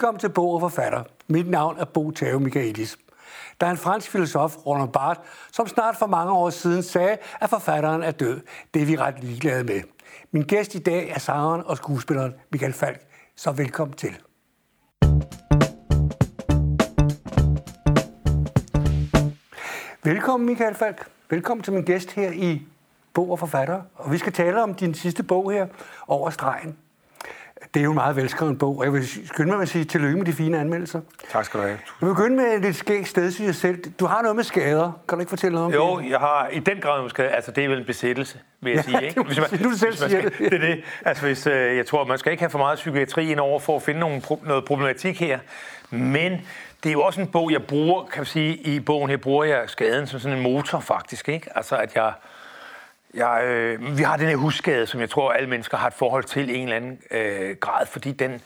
[0.00, 1.02] Velkommen til Bog og Forfatter.
[1.28, 2.98] Mit navn er Bo Tave Michaelis.
[3.60, 7.50] Der er en fransk filosof, Roland Barthes, som snart for mange år siden sagde, at
[7.50, 8.40] forfatteren er død.
[8.74, 9.80] Det er vi ret ligeglade med.
[10.30, 13.00] Min gæst i dag er sangeren og skuespilleren Michael Falk.
[13.36, 14.16] Så velkommen til.
[20.04, 21.10] Velkommen, Michael Falk.
[21.30, 22.62] Velkommen til min gæst her i
[23.14, 23.82] Bog og Forfatter.
[23.94, 25.66] Og vi skal tale om din sidste bog her,
[26.08, 26.76] Over stregen.
[27.74, 30.16] Det er jo en meget velskrevet bog, og jeg vil skynde mig at sige tillykke
[30.18, 31.00] med de fine anmeldelser.
[31.32, 31.78] Tak skal du have.
[32.00, 33.84] Jeg vil begynde med et lidt skægt sted, synes jeg selv.
[34.00, 34.92] Du har noget med skader.
[35.08, 36.10] Kan du ikke fortælle noget om Jo, det?
[36.10, 38.98] jeg har i den grad måske, altså det er vel en besættelse, vil jeg Ja,
[38.98, 39.08] sige.
[39.08, 39.20] Ikke?
[39.28, 39.62] du sige.
[39.62, 40.38] Nu du selv man siger skal, det.
[40.38, 40.54] det.
[40.54, 40.84] er det.
[41.04, 43.76] Altså hvis, øh, jeg tror, man skal ikke have for meget psykiatri ind over for
[43.76, 45.38] at finde nogle, pro- noget problematik her.
[45.90, 46.32] Men
[46.82, 49.44] det er jo også en bog, jeg bruger, kan man sige, i bogen her bruger
[49.44, 51.28] jeg skaden som sådan en motor faktisk.
[51.28, 51.48] Ikke?
[51.56, 52.12] Altså at jeg,
[53.14, 56.24] jeg, øh, vi har den her husskade, som jeg tror, alle mennesker har et forhold
[56.24, 58.40] til i en eller anden øh, grad, fordi den,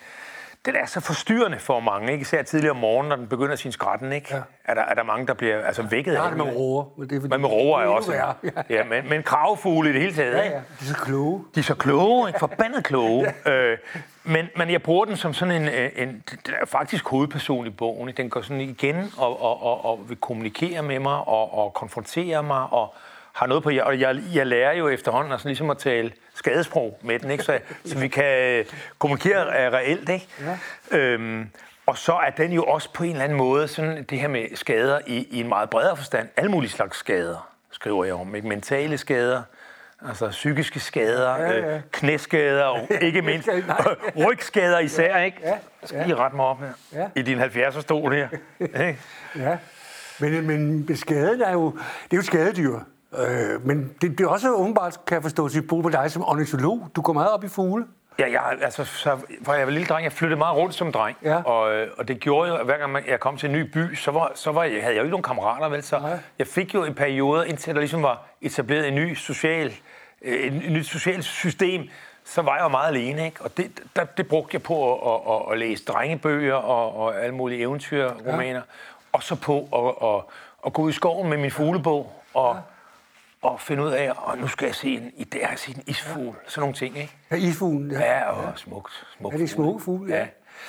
[0.67, 2.23] den er så forstyrrende for mange, ikke?
[2.23, 4.13] især tidligere om morgenen, når den begynder sin skrætten.
[4.13, 4.35] Ikke?
[4.35, 4.41] Ja.
[4.65, 6.85] Er, der, er der mange, der bliver altså, vækket af det med roer.
[6.99, 8.13] Men det er, fordi- Men med roer er også.
[8.13, 8.31] Ja.
[8.71, 10.35] Ja, men, men kravfugle i det hele taget.
[10.35, 10.51] Ja, ja.
[10.51, 11.45] De er så kloge.
[11.55, 12.39] De er så kloge, ikke?
[12.39, 13.27] Forbandet kloge.
[13.49, 13.79] øh,
[14.25, 17.71] men, men jeg bruger den som sådan en, øh, en den er faktisk hovedperson i
[17.71, 18.09] bogen.
[18.09, 18.23] ikke?
[18.23, 22.43] Den går sådan igen og, og, og, og vil kommunikere med mig og, og konfrontere
[22.43, 22.95] mig og
[23.35, 23.83] har noget på jer.
[23.85, 27.45] Og jeg, jeg lærer jo efterhånden altså ligesom at tale skadesprog med den, ikke?
[27.45, 28.65] Så, så vi kan øh,
[28.99, 30.09] kommunikere øh, reelt.
[30.09, 30.29] Ikke?
[30.91, 30.99] Ja.
[30.99, 31.49] Øhm,
[31.87, 34.57] og så er den jo også på en eller anden måde sådan det her med
[34.57, 36.29] skader i, i en meget bredere forstand.
[36.37, 38.35] Alle mulige slags skader, skriver jeg om.
[38.35, 38.49] Ikke?
[38.49, 39.43] Mentale skader,
[40.09, 41.75] altså psykiske skader, Ja, ja.
[41.77, 43.85] Øh, knæskader og ikke mindst Nej.
[44.29, 45.19] rygskader især.
[45.19, 45.39] Ikke?
[45.43, 46.73] Ja, Jeg skal lige rette mig op her.
[46.93, 47.07] Ja.
[47.17, 48.29] I din 70'er stol her.
[49.39, 49.57] Ja.
[50.21, 51.71] Men, men skaden er jo,
[52.05, 52.79] det er jo skadedyr.
[53.19, 56.25] Øh, men det, det er også åbenbart, kan jeg forstå, sit brug på dig som
[56.29, 56.89] ornitolog.
[56.97, 57.85] Du går meget op i fugle.
[58.19, 61.17] Ja, jeg, altså, så, fra jeg var lille dreng, jeg flyttede meget rundt som dreng.
[61.25, 61.43] Ja.
[61.43, 63.61] Og, øh, og det gjorde jo, at hver gang man- jeg kom til en ny
[63.61, 65.83] by, så, var, så var jeg, havde jeg jo ikke nogen kammerater, vel?
[65.83, 66.19] Så Nej.
[66.39, 69.73] jeg fik jo en periode, indtil der ligesom var etableret en ny social,
[70.23, 71.83] øh, en, en nyt socialt system,
[72.25, 73.43] så var jeg jo meget alene, ikke?
[73.43, 77.23] Og det, der, det brugte jeg på at, at, at, at læse drengebøger og, og
[77.23, 78.59] alle mulige eventyrromaner.
[78.59, 78.61] Ja.
[79.13, 80.23] Og så på at, at,
[80.67, 82.61] at gå ud i skoven med min fuglebog og, ja.
[83.45, 85.77] Og finde ud af, og nu skal jeg se en, i dag har jeg set
[85.77, 86.37] en isfugl.
[86.47, 87.13] Sådan nogle ting, ikke?
[87.31, 87.91] Ja, isfuglen.
[87.91, 88.01] Ja.
[88.01, 89.07] Ja, og smukt.
[89.19, 90.13] smukt Er det smukke fugle?
[90.15, 90.19] Ja.
[90.19, 90.27] Ja.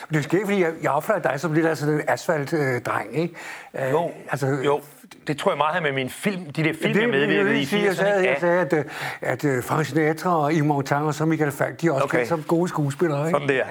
[0.09, 3.17] Men det er skægt, fordi jeg, jeg opfatter dig som lidt af sådan en asfaltdreng,
[3.17, 3.35] ikke?
[3.79, 4.81] Øh, Jo, altså, jo,
[5.27, 7.67] det tror jeg meget med min film, de der film, jeg medvirkede i.
[7.71, 8.85] Jeg, jeg, 80'erne, sagde, jeg sagde, at, øh,
[9.21, 12.03] at uh, Frank Sinatra og Yves Montand og så Michael Falk, de er også.
[12.03, 12.17] Okay.
[12.17, 13.39] kendt som gode skuespillere, ikke?
[13.39, 13.65] Sådan der.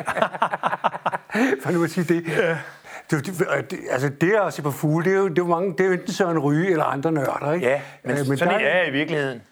[1.62, 2.28] For nu at sige det.
[2.28, 2.56] Ja.
[3.10, 3.26] Det,
[3.70, 5.80] det, altså det at se på fugle, det er jo, det er jo, mange, det
[5.80, 7.66] er jo enten Søren Ryge eller andre nørder, ikke?
[7.66, 9.42] Ja, men, Øh, men sådan der er jeg i virkeligheden.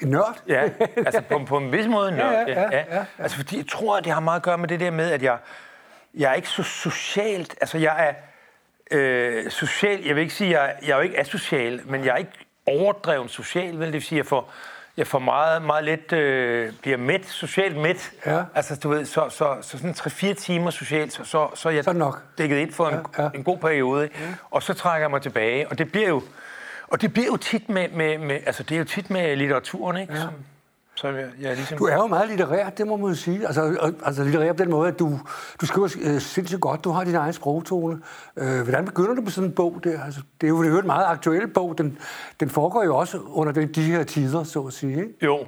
[0.00, 0.38] en nørd?
[0.48, 0.62] Ja,
[0.96, 2.48] altså på, på en vis måde nørd.
[2.48, 3.04] Ja, ja, ja, ja.
[3.18, 5.22] Altså fordi jeg tror, at det har meget at gøre med det der med, at
[5.22, 5.36] jeg,
[6.14, 8.12] jeg er ikke så socialt, altså jeg er
[8.90, 12.16] øh, social, jeg vil ikke sige, jeg, jeg er jo ikke asocial, men jeg er
[12.16, 12.32] ikke
[12.66, 13.86] overdreven social, vel?
[13.86, 14.52] Det vil sige, at jeg får,
[14.98, 18.10] jeg får meget, meget let, øh, bliver mæt, socialt mæt.
[18.26, 18.42] Ja.
[18.54, 21.84] Altså, du ved, så, så, så sådan 3-4 timer socialt, så, så, så er jeg
[21.84, 22.22] Så nok.
[22.38, 23.28] dækket ind for en, Ja, ja.
[23.34, 24.04] en god periode.
[24.04, 24.16] Ikke?
[24.50, 26.22] Og så trækker jeg mig tilbage, og det bliver jo,
[26.88, 29.96] og det bliver jo tit med, med, med altså det er jo tit med litteraturen,
[29.96, 30.12] ikke?
[30.14, 30.20] Ja.
[30.20, 30.32] Som,
[30.98, 31.78] så jeg, jeg er ligesom...
[31.78, 33.46] Du er jo meget litterær, det må man jo sige.
[33.46, 35.18] Altså, altså litterær på den måde, at du,
[35.60, 37.98] du skriver øh, sindssygt godt, du har din egen sprogtone.
[38.36, 40.02] Øh, hvordan begynder du på sådan en bog der?
[40.04, 41.78] Altså, det er jo det er jo en meget aktuel bog.
[41.78, 41.98] Den,
[42.40, 44.92] den foregår jo også under de, de her tider, så at sige.
[44.92, 45.12] Ikke?
[45.22, 45.38] Jo.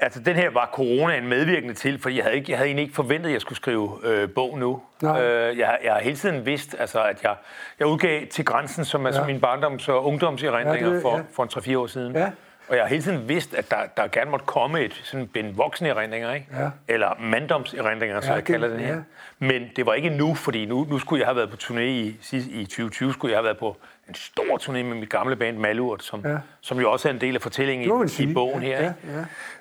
[0.00, 2.82] Altså, den her var corona en medvirkende til, for jeg havde, ikke, jeg havde egentlig
[2.82, 4.80] ikke forventet, at jeg skulle skrive øh, bog nu.
[5.02, 5.22] Nej.
[5.24, 7.34] Øh, jeg, jeg har hele tiden vidst, altså, at jeg,
[7.78, 9.20] jeg udgav til grænsen, som er Ja.
[9.20, 9.26] ja.
[9.26, 11.22] min barndoms- og ungdomserindringer Ja, det- for, ja.
[11.32, 12.12] for en 3-4 år siden.
[12.16, 12.30] Ja.
[12.68, 15.54] Og jeg har hele tiden vidst, at der, der gerne måtte komme et sådan bind
[15.56, 16.46] voksne erindringer, ikke?
[16.58, 16.68] Ja.
[16.88, 18.94] Eller manddomserindringer, som Ja, jeg det- kalder den her.
[18.94, 19.00] ja.
[19.38, 22.16] Men det var ikke nu, fordi nu, nu skulle jeg have været på turné i,
[22.32, 23.76] i 2020, skulle jeg have været på
[24.08, 26.30] en stor turné med mit gamle band Malurt, som, Ja.
[26.30, 26.36] ja.
[26.60, 28.70] som jo også er en del af fortællingen Det i, i bogen her.
[28.82, 28.94] Ja, ikke?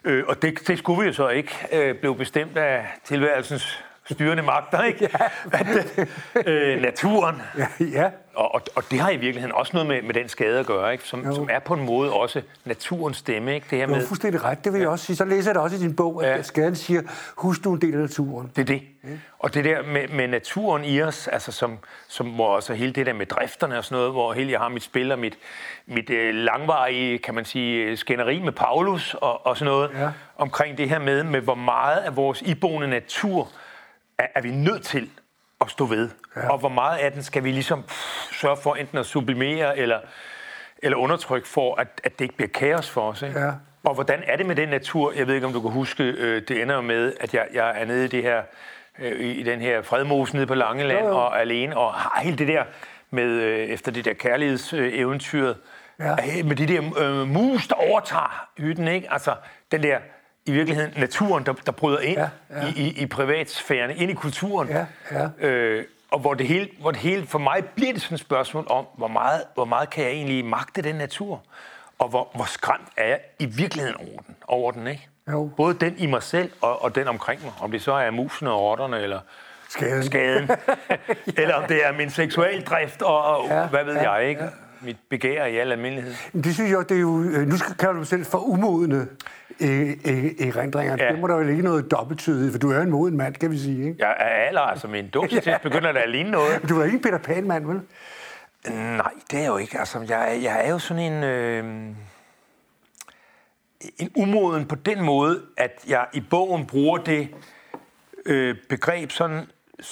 [0.06, 0.12] ja.
[0.12, 1.52] Øh, og det, det skulle vi jo så ikke.
[1.72, 5.10] Øh, blev bestemt af tilværelsens styrende magter, ikke?
[5.54, 5.98] At,
[6.46, 7.42] øh, naturen.
[7.58, 8.10] Ja, ja.
[8.36, 10.92] Og, og, og det har i virkeligheden også noget med, med den skade at gøre,
[10.92, 11.04] ikke?
[11.04, 11.36] Som, Jo.
[11.36, 13.56] som er på en måde også naturens stemme.
[13.56, 13.68] Ikke?
[13.70, 15.16] Det her Du har med, fuldstændig ret, det vil jeg også sige.
[15.16, 16.42] Så læser jeg det også i din bog, at Ja.
[16.42, 17.02] skaden siger,
[17.36, 18.52] husk du en del af naturen.
[18.56, 18.82] det er det.
[19.40, 21.78] Og det der med, med naturen i os, altså som,
[22.08, 24.70] som hvor også hele det der med drifterne og sådan noget, hvor hele jeg har
[24.70, 25.38] mit spil og mit,
[25.86, 30.10] mit øh, langvarige, kan man sige, skænderi med Paulus og, og sådan noget, Ja.
[30.38, 33.48] omkring det her med, med hvor meget af vores iboende natur
[34.20, 35.10] er, er vi nødt til
[35.62, 36.10] at stå ved.
[36.36, 36.42] Ja.
[36.42, 36.50] Ja.
[36.52, 40.00] Og hvor meget af den skal vi ligesom pff, sørge for enten at sublimere eller,
[40.78, 43.22] eller undertrykke for, at, at det ikke bliver kaos for os.
[43.22, 43.40] Ikke?
[43.40, 43.52] Ja.
[43.84, 45.12] Og hvordan er det med den natur?
[45.12, 47.82] Jeg ved ikke, om du kan huske, øh, det ender jo med, at jeg, jeg
[47.82, 48.42] er nede i det her
[49.00, 51.18] øh, i den her fredmose nede på Langeland Jo, jo.
[51.18, 52.64] og alene, og har helt det der
[53.12, 55.58] med, øh, efter det der kærlighedseventyret,
[56.00, 56.16] Ja.
[56.26, 56.44] ja.
[56.44, 59.14] med de der øh, mus, der overtager hytten, ikke?
[59.14, 59.36] Altså,
[59.72, 59.98] den der,
[60.48, 62.68] i virkeligheden, naturen, der, der bryder ind Ja, ja.
[62.68, 64.70] I, i, i privatsfæren, ind i kulturen.
[64.70, 65.48] Ja, ja.
[65.48, 68.68] Øh, og hvor det, hele, hvor det hele, for mig bliver det sådan et spørgsmål
[68.70, 71.42] om, hvor meget, hvor meget kan jeg egentlig magte den natur?
[72.00, 75.08] Og hvor, hvor skræmt er jeg i virkeligheden over den, over den ikke?
[75.32, 75.50] Jo.
[75.58, 77.52] Både den i mig selv og, og den omkring mig.
[77.62, 79.20] Om det så er musene og rotterne, eller
[79.70, 80.04] Skaden.
[80.04, 80.50] skaden.
[81.38, 84.30] eller om det er min seksualdrift, og, og Ja, ja, hvad ved ja, ja, jeg,
[84.30, 84.44] ikke?
[84.44, 84.50] Ja.
[84.82, 86.14] Mit begær i al almindelighed.
[86.34, 87.08] Det synes jeg, det er jo...
[87.48, 89.08] Nu skal kalder du selv for umodne øh,
[89.60, 90.96] erindringer.
[91.00, 91.12] Ja.
[91.12, 93.58] Det må der jo ikke noget dobbelttydigt, for du er en moden mand, kan vi
[93.58, 93.78] sige.
[93.90, 93.96] Ikke?
[94.00, 96.70] Jeg er alder, altså min dåbsattest begynder da at ligne noget.
[96.70, 97.82] Du er ikke en Peter Pan-mand, vel?
[98.98, 99.80] Nej, det er jo ikke.
[99.80, 101.24] Altså, jeg, er- jeg er jo sådan en...
[101.24, 101.64] Øh,
[104.00, 107.28] en umoden på den måde, at jeg i bogen bruger det
[108.26, 109.46] øh, begreb sådan,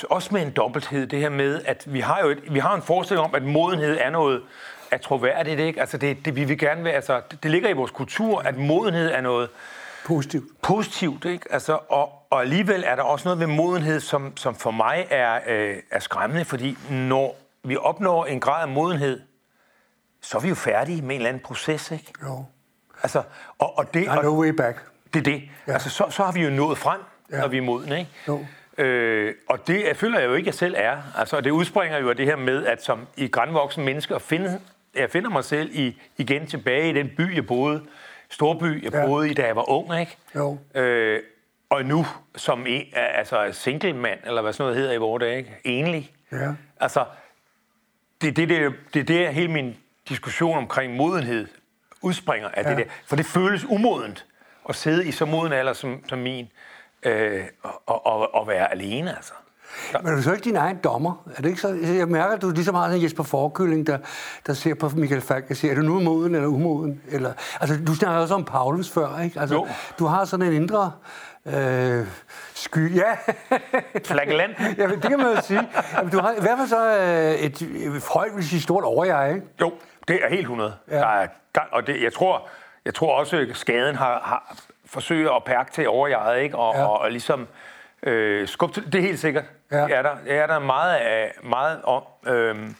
[0.09, 2.81] også med en dobbelthed, det her med, at vi har jo et, vi har en
[2.81, 4.41] forestilling om, at modenhed er noget
[4.91, 5.79] er troværdigt, ikke?
[5.79, 8.57] Altså det, det vi vil gerne være, altså det, det ligger i vores kultur, at
[8.57, 9.49] modenhed er noget
[10.05, 10.61] Positivt.
[10.61, 11.45] positivt, ikke?
[11.53, 15.39] Altså, og, og alligevel er der også noget ved modenhed, som, som for mig er,
[15.47, 19.19] øh, er skræmmende, fordi når vi opnår en grad af modenhed,
[20.21, 22.13] så er vi jo færdige med en eller anden proces, ikke?
[22.23, 22.45] Jo.
[23.03, 23.23] Altså,
[23.59, 24.83] og, og det, Der er no way back.
[25.13, 25.41] det er det.
[25.67, 25.73] Ja.
[25.73, 26.99] Altså, så, så har vi jo nået frem,
[27.31, 27.35] Ja.
[27.35, 27.41] ja.
[27.41, 28.11] når vi er modne, ikke?
[28.27, 28.45] Jo.
[28.77, 30.97] Øh, og det jeg føler jeg jo ikke, at jeg selv er.
[31.17, 34.21] Altså, og det udspringer jo af det her med, at som i grænvoksen menneske, at
[34.21, 34.59] finde,
[34.95, 37.83] jeg finder mig selv i, igen tilbage i den by, jeg boede,
[38.30, 39.06] storby, jeg Ja.
[39.06, 40.18] boede i, da jeg var ung, ikke?
[40.36, 40.57] Jo.
[40.75, 41.21] Øh,
[41.69, 42.06] og nu
[42.36, 45.51] som en, altså single mand, eller hvad sådan noget hedder i vores dage, ikke?
[45.63, 46.12] Enlig.
[46.31, 46.53] Ja.
[46.80, 47.06] Altså,
[48.21, 49.77] det er det, det, det, er det, hele min
[50.09, 51.47] diskussion omkring modenhed
[52.01, 52.69] udspringer af Ja.
[52.69, 52.83] det der.
[53.06, 54.25] For det føles umodent
[54.69, 56.47] at sidde i så moden alder som, som min,
[57.03, 59.33] øh, og, og, og, og være alene, altså.
[60.04, 61.24] Men er du så ikke din egen dommer?
[61.38, 61.68] Er det ikke så?
[61.83, 63.98] Jeg mærker, at du ligesom har en Jesper Forkylling, der,
[64.48, 67.01] der ser på Michael Falk og siger, er du nu moden eller umoden?
[67.12, 69.39] Eller, altså, du snakker også om Paulus før, ikke?
[69.39, 69.68] Altså, Jo.
[70.00, 70.92] Du har sådan en indre
[71.45, 72.06] øh,
[72.54, 72.95] sky...
[72.95, 73.16] Ja,
[74.06, 74.56] Flagellant.
[74.77, 75.69] ja det kan man jo sige.
[75.98, 79.36] Jamen, du har i hvert fald så øh, et, et højt, vil sige, stort overjeg,
[79.36, 79.48] ikke?
[79.62, 79.74] Jo,
[80.07, 80.74] det er helt 100.
[80.89, 80.95] Ja.
[80.95, 81.01] Ja.
[81.01, 82.48] Der er, gang- og det, jeg, tror,
[82.86, 84.56] jeg tror også, at skaden har, har
[84.86, 86.57] forsøger at perke til overjeget, ikke?
[86.57, 86.80] Og, Ja.
[86.81, 86.86] ja.
[86.88, 87.48] og, og ligesom
[88.06, 89.46] øh, skubbe til, det er helt sikkert.
[89.72, 89.84] Ja.
[89.84, 92.04] Det er der, det er der meget, af, meget om.
[92.28, 92.75] Øhm,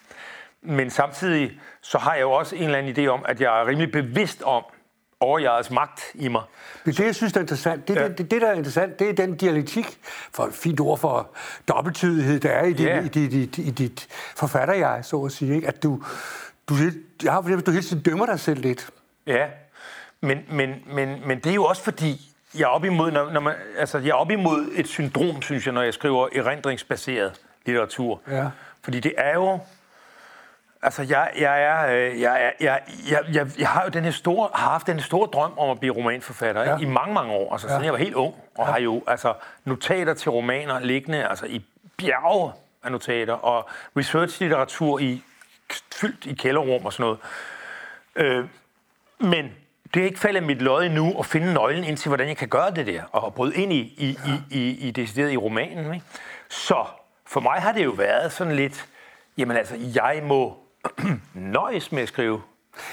[0.62, 1.52] men samtidig
[1.82, 4.42] så har jeg jo også en eller anden idé om, at jeg er rimelig bevidst
[4.42, 4.64] om
[5.20, 6.42] overjegets magt i mig.
[6.84, 8.02] Men det, jeg synes, der er interessant, det, ja.
[8.02, 8.08] Ja.
[8.08, 9.98] det, det, der er interessant, det er den dialektik,
[10.34, 11.36] for et fint ord for
[11.68, 13.00] dobbelttydighed, der er i dit, Ja.
[13.00, 15.56] i dit, i dit, i dit forfatterjeg, så at sige.
[15.56, 15.68] Ikke?
[15.68, 16.04] At du,
[16.70, 16.76] du,
[17.24, 18.90] jeg har fornemt, at du hele tiden dømmer dig selv lidt.
[19.28, 19.48] Ja,
[20.22, 23.40] men, men, men, men det er jo også fordi, jeg er op imod, når, når
[23.40, 28.22] man, altså, jeg er op imod et syndrom, synes jeg, når jeg skriver erindringsbaseret litteratur.
[28.32, 28.46] Ja.
[28.84, 29.60] Fordi det er jo...
[30.82, 34.12] Altså, jeg, jeg, er, øh, jeg, er, jeg, jeg, jeg, jeg har jo den her
[34.12, 36.72] store, har haft den her store drøm om at blive romanforfatter Ja.
[36.72, 36.78] ja.
[36.78, 37.52] i mange, mange år.
[37.52, 37.86] Altså, siden Ja.
[37.86, 38.72] jeg var helt ung, og ja.
[38.72, 39.34] har jo altså,
[39.66, 41.66] notater til romaner liggende altså, i
[41.98, 42.52] bjerge
[42.84, 45.24] af notater, og research-litteratur i,
[45.96, 47.20] fyldt i kælderrum og sådan noget.
[48.16, 48.46] Øh,
[49.20, 49.52] men
[49.96, 52.48] det er ikke faldet mit lod endnu at finde nøglen ind til, hvordan jeg kan
[52.48, 54.32] gøre det der, og bryde ind i, i, ja.
[54.52, 55.94] i, i, i decideret i romanen.
[55.94, 56.06] Ikke?
[56.50, 56.76] Så
[57.28, 58.86] for mig har det jo været sådan lidt,
[59.38, 60.54] jamen altså, jeg må
[61.34, 62.42] nøjes med at skrive.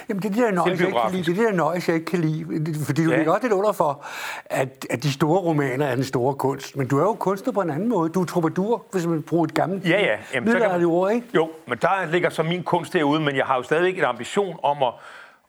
[0.09, 1.23] Jamen, det er det der nøjes, jeg ikke kan lide.
[1.25, 2.85] Det er det der nøjes, jeg ikke kan lide.
[2.85, 3.17] Fordi du Ja.
[3.17, 4.05] ligger også lidt under for,
[4.47, 6.77] at, at de store romaner er den store kunst.
[6.77, 8.11] Men du er jo kunstner på en anden måde.
[8.11, 10.07] Du er troubadour, hvis man bruger et gammelt Ja, ja.
[10.07, 11.27] Jamen, så kan middelalderligt ord, ikke?
[11.35, 14.57] Jo, men der ligger så min kunst derude, men jeg har jo stadigvæk en ambition
[14.63, 14.93] om at,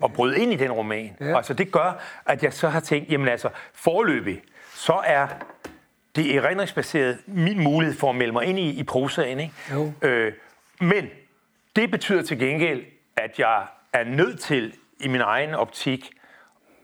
[0.03, 1.17] at bryde ind i den roman.
[1.19, 1.25] Ja.
[1.25, 1.37] Ja.
[1.37, 4.41] Altså, det gør, at jeg så har tænkt, jamen altså, forløbig,
[4.73, 5.27] så er
[6.15, 9.39] det erindringsbaseret min mulighed for at melde mig ind i, i prosaen.
[9.39, 9.53] Ikke?
[9.73, 9.91] Jo.
[10.01, 10.33] Øh,
[10.81, 11.09] men
[11.75, 12.85] det betyder til gengæld,
[13.17, 16.11] at jeg er nødt til i min egen optik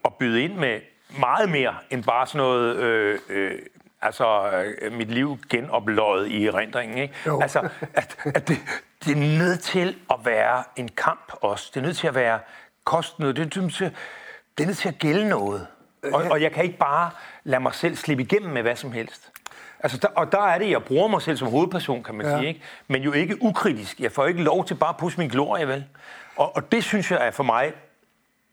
[0.05, 0.79] at byde ind med
[1.19, 3.59] meget mere end bare sådan noget, øh, øh,
[4.01, 4.51] altså
[4.81, 6.97] øh, mit liv genopløjet i erindringen.
[6.97, 7.13] Ikke?
[7.25, 7.41] Jo.
[7.41, 8.57] Altså, at, at det,
[9.05, 11.71] det er nødt til at være en kamp også.
[11.73, 12.39] Det er nødt til at være
[12.89, 13.35] kost noget.
[13.35, 13.91] Det er nødt til,
[14.57, 15.67] det er til at gælde noget.
[16.13, 17.11] Og, og jeg kan ikke bare
[17.43, 19.31] lade mig selv slippe igennem med hvad som helst.
[19.79, 22.37] Altså, der, og der er det, jeg bruger mig selv som hovedperson, kan man ja.
[22.37, 22.47] sige.
[22.47, 22.61] Ikke?
[22.87, 23.99] Men jo ikke ukritisk.
[23.99, 25.85] Jeg får ikke lov til bare at pusse min glorie, vel?
[26.35, 27.73] Og, og det synes jeg er for mig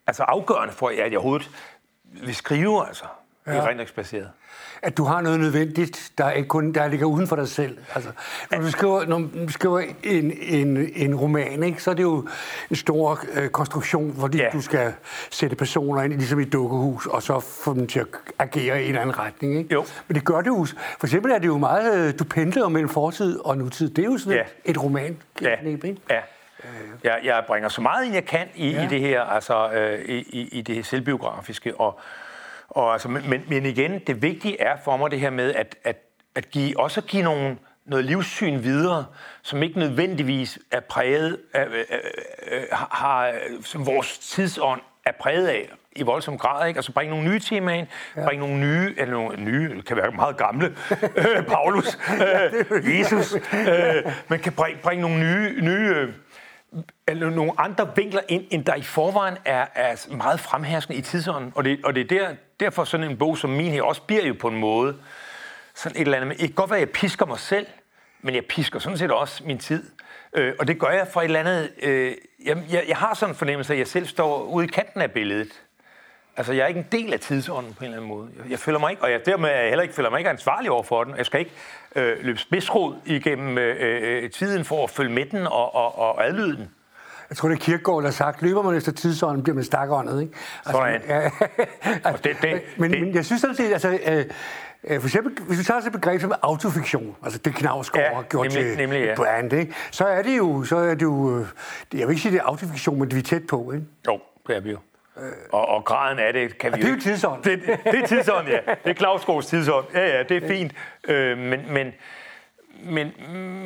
[0.06, 1.50] altså afgørende for, at jeg overhovedet
[2.04, 3.04] vil skrive, altså.
[3.46, 3.52] Ja.
[3.52, 4.28] erindringsbaseret.
[4.82, 7.78] At du har noget nødvendigt, der, er kun, der ligger uden for dig selv.
[7.94, 8.10] Altså,
[8.50, 12.28] når du skriver, når du skriver en, en, en roman, ikke, så er det jo
[12.70, 14.48] en stor øh, konstruktion, fordi ja.
[14.52, 14.92] du skal
[15.30, 18.06] sætte personer ind, ligesom i et dukkehus, og så få dem til at
[18.38, 19.58] agere i en eller anden retning.
[19.58, 19.74] Ikke?
[19.74, 19.84] Jo.
[20.08, 20.66] Men det gør det jo.
[20.98, 23.90] For eksempel er det jo meget, øh, du pendler mellem fortid og nutid.
[23.90, 24.70] Det er jo sådan ja.
[24.70, 25.16] et roman.
[25.42, 25.56] Ja.
[25.64, 25.96] Ikke?
[26.10, 26.20] ja.
[27.04, 28.84] Jeg, jeg bringer så meget ind, jeg kan i, ja.
[28.84, 31.80] i det her, altså øh, i, i det selvbiografiske.
[31.80, 32.00] Og,
[32.68, 35.96] og altså, men, men igen, det vigtige er for mig det her med at, at,
[36.34, 39.06] at give, også at give nogle, noget livssyn videre,
[39.42, 41.84] som ikke nødvendigvis er præget af, øh,
[42.50, 46.78] øh, har, som vores tidsånd er præget af i voldsom grad, ikke?
[46.78, 48.24] Altså bringe nogle nye temaer ind, ja.
[48.24, 50.76] bringe nogle nye, eller nogle nye, kan være meget gamle,
[51.48, 51.98] Paulus,
[52.72, 53.34] øh, Jesus,
[53.70, 56.12] øh, men kan bringe, bringe nogle nye, nye øh,
[57.08, 61.52] eller nogle andre vinkler ind, end der i forvejen er, er meget fremherskende i tidsånden.
[61.54, 64.26] Og det, og det er der, derfor sådan en bog som min her også bliver
[64.26, 64.96] jo på en måde
[65.74, 66.40] sådan et eller andet.
[66.40, 67.66] Ikke godt være, at jeg pisker mig selv,
[68.22, 69.84] men jeg pisker sådan set også min tid.
[70.32, 71.70] Øh, og det gør jeg for et eller andet...
[71.82, 72.14] Øh,
[72.44, 75.10] jeg, jeg, jeg har sådan en fornemmelse, at jeg selv står ude i kanten af
[75.10, 75.62] billedet.
[76.36, 78.28] Altså, jeg er ikke en del af tidsånden på en eller anden måde.
[78.36, 80.70] Jeg, jeg føler mig ikke, og jeg dermed jeg heller ikke føler mig ikke ansvarlig
[80.70, 81.16] over for den.
[81.16, 81.52] Jeg skal ikke
[81.94, 86.26] øh, løbe spidsrod igennem øh, øh, tiden for at følge med den og, og, og
[86.26, 86.70] adlyde den.
[87.30, 90.22] Jeg tror, det er Kirkegaard, der har sagt, løber man efter tidsånden, bliver man stakåndet,
[90.22, 90.32] ikke?
[90.66, 91.02] Altså, Sådan.
[91.08, 91.30] Ja,
[92.08, 93.00] altså, det, det, men, det.
[93.00, 94.24] men jeg synes sådan set, altså, øh,
[94.84, 98.22] øh, for eksempel, hvis vi tager et begreb som autofiktion, altså det Knavsgaard ja, har
[98.22, 99.14] gjort nemlig, til nemlig, ja.
[99.14, 99.74] brand, ikke?
[99.90, 101.46] så er det jo, så er det jo, øh,
[101.94, 103.86] jeg vil ikke sige, det er autofiktion, men det er vi tæt på, ikke?
[104.06, 104.78] Jo, det er vi jo.
[105.52, 107.42] Og, og graden af det kan vi ja, det er jo tidsånd.
[107.42, 108.58] Det, det er tidsånd, ja.
[108.84, 109.86] Det er Claus tidsånd.
[109.94, 110.72] Ja, ja, det er fint.
[111.08, 111.92] Øh, men, men,
[112.84, 113.12] men,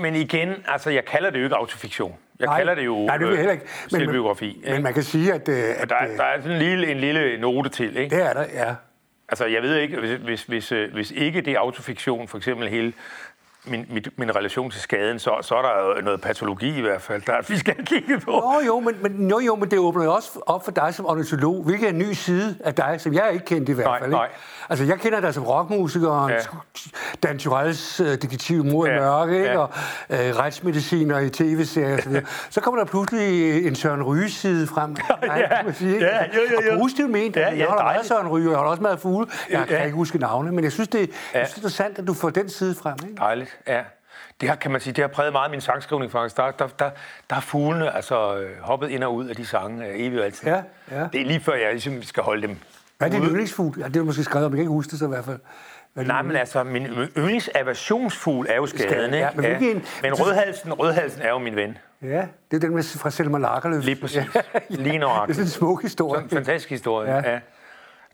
[0.00, 2.16] men igen, altså, jeg kalder det jo ikke autofiktion.
[2.38, 3.64] Jeg nej, kalder det jo nej, det vil heller ikke.
[3.92, 4.60] Men, selvbiografi.
[4.64, 5.48] Men, men man kan sige, at...
[5.48, 8.16] Øh, at der, der er sådan en lille, en lille note til, ikke?
[8.16, 8.74] Det er der, ja.
[9.28, 12.68] Altså, jeg ved ikke, hvis, hvis, hvis, øh, hvis ikke det er autofiktion, for eksempel
[12.68, 12.92] hele
[13.64, 17.22] min, min, min relation til skaden, så, så er der noget patologi i hvert fald,
[17.22, 18.30] der vi skal kigge på.
[18.30, 21.06] Jo, jo, men, men, jo, jo, men det åbner jo også op for dig som
[21.06, 23.98] ornitolog, hvilket er en ny side af dig, som jeg ikke kendte i hvert fald.
[23.98, 24.16] Nej, ikke?
[24.16, 24.28] nej.
[24.70, 26.38] Altså, jeg kender dig som rockmusiker, ja.
[27.22, 28.96] Dan Tyrells uh, detektiv Mor ja.
[28.96, 29.50] i mørke, ikke?
[29.50, 29.58] Ja.
[29.58, 29.70] og
[30.10, 32.12] uh, retsmediciner i tv-serier osv.
[32.12, 34.90] så, så kommer der pludselig en Søren Ryge-side frem.
[35.22, 35.62] Nej, ja.
[35.62, 36.72] man sige, ja, jo, jo, jo.
[36.72, 37.36] Og positivt ment.
[37.36, 39.26] Ja, ja, jeg har meget Søren Ryge, og jeg har også meget fugle.
[39.50, 39.64] Jeg ja.
[39.64, 41.38] kan ikke huske navne, men jeg synes, det, ja.
[41.38, 42.96] jeg synes, det er interessant, at du får den side frem.
[43.02, 43.16] Ikke?
[43.16, 43.82] Dejligt, ja
[44.40, 46.36] det har, kan man sige, det har præget meget min sangskrivning faktisk.
[46.36, 46.90] Der, der, der,
[47.30, 50.26] der har fuglene altså, øh, hoppet ind og ud af de sange øh, evigt og
[50.26, 50.48] altid.
[50.48, 51.08] Ja, ja.
[51.12, 52.56] Det er lige før, jeg ligesom skal holde dem
[52.98, 53.80] Hvad er din yndlingsfugl?
[53.80, 55.38] Ja, det er måske skrevet om, jeg kan ikke huske det så i hvert fald.
[55.94, 59.58] Hvad Nej, men altså, min yndlingsaversionsfugl er jo skaden, ja, men, ja.
[59.58, 59.84] En...
[60.02, 61.78] men rødhalsen, rødhalsen er jo min ven.
[62.02, 63.84] Ja, det er den med fra Selma Lagerløf.
[63.84, 64.22] Lige præcis.
[64.34, 64.40] Ja.
[64.68, 65.28] Lige nok.
[65.28, 66.20] Det er sådan en smuk historie.
[66.20, 67.32] Sådan en fantastisk historie, ja.
[67.32, 67.40] ja.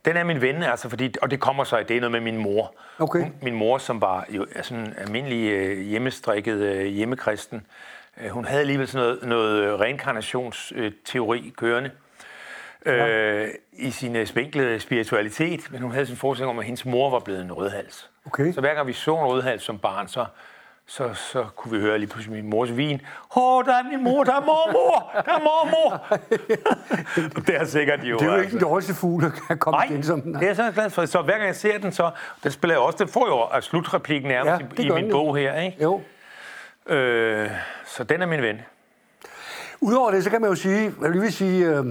[0.07, 2.37] Den er min ven, altså, fordi, og det kommer så, det er noget med min
[2.37, 2.75] mor.
[2.99, 3.23] Okay.
[3.23, 7.67] Hun, min mor, som var jo sådan en almindelig øh, hjemmestrikket øh, hjemmekristen,
[8.21, 11.91] øh, hun havde alligevel sådan noget, noget reinkarnationsteori kørende
[12.87, 13.09] ja.
[13.09, 16.85] øh, i sin øh, spinkle spiritualitet, men hun havde sådan en forestilling om, at hendes
[16.85, 18.11] mor var blevet en rødhals.
[18.27, 18.53] Okay.
[18.53, 20.25] Så hver gang vi så en rødhals som barn, så
[20.89, 23.01] så, så kunne vi høre lige pludselig min mors vin.
[23.37, 26.19] Åh, der er min mor, der er mormor, der er mormor.
[27.47, 28.19] det er sikkert jo...
[28.19, 28.59] Det er jo ikke altså.
[28.59, 30.35] den dårligste fugl, der kan komme igen som den.
[30.35, 31.07] det er jeg så glad for.
[31.07, 32.11] Så hver gang jeg ser den, så
[32.43, 32.99] den spiller jeg også.
[32.99, 35.83] Den får jo af slutreplikken nærmest ja, i, i min bog her, ikke?
[35.83, 36.01] Jo.
[36.87, 37.51] Øh,
[37.87, 38.61] så den er min ven.
[39.81, 41.85] Udover det, så kan man jo sige, hvad vil sige, øh,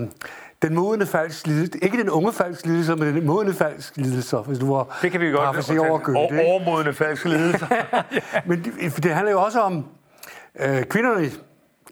[0.62, 1.80] den modne falsk lidelse.
[1.82, 5.22] Ikke den unge falsk lidelse, men den modne falsk lidelse, hvis du var Det kan
[5.22, 6.42] vi godt se over Goethe.
[6.46, 7.68] Overmodne falsk lidelse.
[8.48, 9.86] men det, det handler jo også om
[10.60, 11.32] øh, kvinderne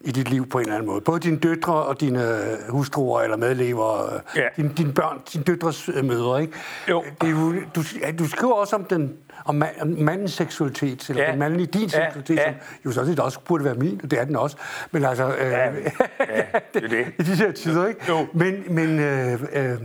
[0.02, 1.02] i dit liv på en eller anden måde.
[1.02, 4.48] Både dine døtre og dine øh, hustruer eller medlever, øh, ja.
[4.56, 6.54] dine, dine børn, dine døtres øh, mødre, ikke?
[6.90, 7.04] Jo.
[7.22, 7.84] Det er jo, du,
[8.20, 11.32] du skriver også om den om, man, om mandens seksualitet, eller ja.
[11.32, 11.88] den mandlige din ja.
[11.88, 12.46] seksualitet, ja.
[12.46, 14.58] som jo sådan set også burde være min, og det er den også.
[14.92, 15.66] Men altså, øh, ja.
[16.20, 17.06] ja, det er det.
[17.20, 18.02] i de her tider, ikke?
[18.10, 18.28] Jo.
[18.34, 19.78] Men, men øh, øh,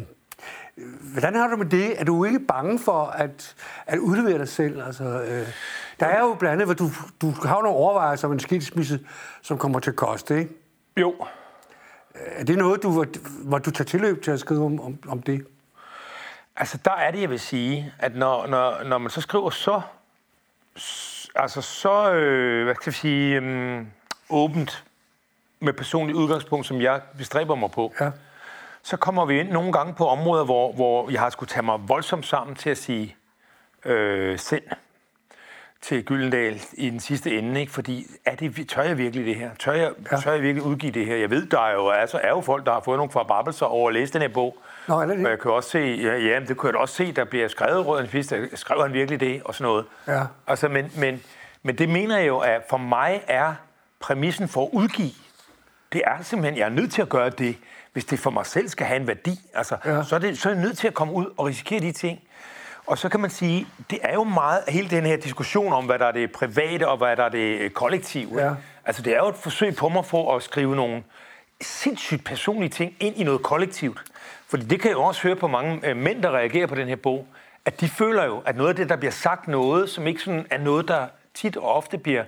[1.12, 2.00] hvordan har du med det?
[2.00, 3.54] Er du ikke bange for at,
[3.86, 4.82] at udlevere dig selv?
[4.86, 5.46] Altså, øh,
[6.00, 6.90] der er jo blandt andet, hvor du,
[7.20, 9.00] du har nogle overvejelser om en skilsmisse,
[9.42, 10.52] som kommer til at koste, ikke?
[10.96, 11.14] Jo.
[12.14, 13.04] Er det noget, du,
[13.44, 15.46] hvor, du tager tilløb til at skrive om, om, om det?
[16.56, 19.80] Altså, der er det, jeg vil sige, at når, når, når man så skriver så,
[21.34, 23.84] altså så, øh, hvad skal jeg sige, øh,
[24.30, 24.84] åbent
[25.60, 28.10] med personlig udgangspunkt, som jeg bestræber mig på, ja.
[28.82, 31.88] så kommer vi ind nogle gange på områder, hvor, hvor jeg har skulle tage mig
[31.88, 33.16] voldsomt sammen til at sige
[33.84, 34.62] øh, sind.
[35.80, 37.72] Til Gyldendal i den sidste ende, ikke?
[37.72, 39.50] fordi er det, tør jeg virkelig det her?
[39.58, 40.16] Tør jeg, ja.
[40.16, 41.16] tør jeg virkelig udgive det her?
[41.16, 43.88] Jeg ved, der er jo, altså, er jo folk, der har fået nogle forbabelser over
[43.88, 44.56] at læse den her bog.
[44.88, 45.24] Nå, er det det?
[45.24, 47.86] Og jeg kan også se, ja, ja det kunne jeg også se, der bliver skrevet
[47.86, 49.84] råd en fisk, skrev han virkelig det, og sådan noget.
[50.08, 50.22] Ja.
[50.46, 51.22] Altså, men, men,
[51.62, 53.54] men det mener jeg jo, at for mig er
[54.00, 55.10] præmissen for at udgive,
[55.92, 57.56] det er simpelthen, jeg er nødt til at gøre det,
[57.92, 59.40] hvis det for mig selv skal have en værdi.
[59.54, 60.02] Altså, ja.
[60.02, 62.20] så, er det, så er jeg nødt til at komme ud og risikere de ting.
[62.88, 65.98] Og så kan man sige, det er jo meget hele den her diskussion om, hvad
[65.98, 68.42] der er det private og hvad der er det kollektive.
[68.42, 68.54] Ja.
[68.84, 71.02] Altså, det er jo et forsøg på mig for at skrive nogle
[71.60, 74.02] sindssygt personlige ting ind i noget kollektivt.
[74.48, 76.88] Fordi det kan jeg jo også høre på mange øh, mænd, der reagerer på den
[76.88, 77.26] her bog,
[77.64, 80.46] at de føler jo, at noget af det, der bliver sagt noget, som ikke sådan
[80.50, 82.24] er noget, der tit og ofte bliver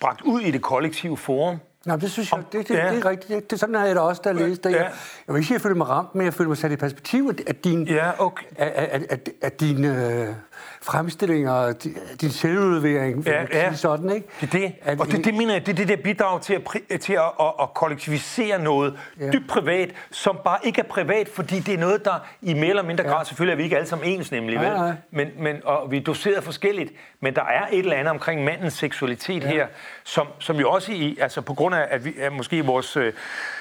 [0.00, 2.90] bragt ud i det kollektive forum, Nå, det synes jeg, det, det, ja.
[2.90, 3.28] det er rigtigt.
[3.28, 4.70] Det, det, sådan jeg da også, der læst det.
[4.70, 4.76] Ja.
[4.76, 4.92] Jeg,
[5.26, 6.76] jeg vil ikke sige, at jeg føler mig ramt, men jeg føler mig sat i
[6.76, 8.46] perspektiv af din, ja, okay.
[8.56, 10.34] af, af, af, af din øh,
[10.82, 11.74] fremstillinger og
[12.20, 13.26] din selvudlevering.
[13.26, 13.74] Ja, ja.
[13.74, 14.28] Sådan, ikke?
[14.40, 14.72] Det er det.
[14.82, 17.20] At, og det, det mener jeg, det er det der bidrag til at, til at,
[17.40, 19.30] at, at kollektivisere noget ja.
[19.30, 22.82] dybt privat, som bare ikke er privat, fordi det er noget, der i mere eller
[22.82, 23.24] mindre grad, ja.
[23.24, 24.68] selvfølgelig er vi ikke alle sammen ens nemlig, vel?
[24.68, 24.94] Nej, nej.
[25.10, 28.72] Men, men, og vi er doseret forskelligt, men der er et eller andet omkring mandens
[28.72, 29.48] seksualitet ja.
[29.48, 29.66] her,
[30.04, 33.12] som, som jo også i, altså på grund af, at vi at måske vores øh,